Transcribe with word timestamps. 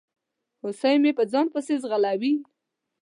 هوسۍ 0.61 0.95
مې 1.03 1.11
په 1.17 1.23
ځان 1.31 1.45
پسي 1.53 1.75
ځغلوي 1.81 2.33